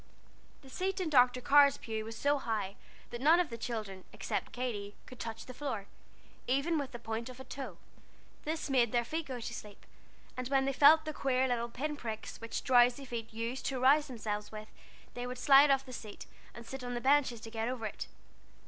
[0.63, 1.41] The seat in Dr.
[1.41, 2.75] Carr's pew was so high
[3.11, 5.85] that none of the children, except Katy, could touch the floor,
[6.47, 7.77] even with the point of a toe.
[8.43, 9.85] This made their feet go to sleep;
[10.35, 14.07] and when they felt the queer little pin pricks which drowsy feet use to rouse
[14.07, 14.69] themselves with,
[15.13, 16.25] they would slide off the seat,
[16.55, 18.07] and sit on the benches to get over it.